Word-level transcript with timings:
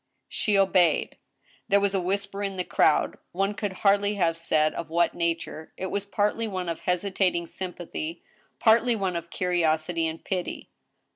She 0.29 0.57
obeyed. 0.57 1.15
There 1.69 1.79
was 1.79 1.93
a 1.93 2.01
whisper 2.01 2.41
in 2.41 2.57
the 2.57 2.63
crowd; 2.63 3.19
one 3.33 3.53
could 3.53 3.71
hardly 3.85 4.15
have 4.15 4.35
said 4.35 4.73
of 4.73 4.89
what 4.89 5.13
nature, 5.13 5.73
it 5.77 5.91
was 5.91 6.07
partly 6.07 6.47
one 6.47 6.69
of 6.69 6.79
hesitating 6.79 7.45
sym 7.45 7.73
pathy, 7.73 8.21
partly 8.57 8.95
one 8.95 9.15
of 9.15 9.29
curiosity 9.29 10.07
and 10.07 10.23
pity. 10.23 10.71